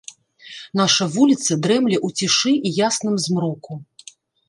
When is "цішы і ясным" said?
2.25-3.15